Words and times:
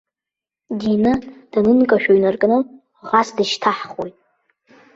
Дины 0.79 1.13
данынкашәо 1.51 2.11
инаркны, 2.17 2.57
ӷас 3.07 3.27
дышьҭаҳхуеит. 3.35 4.15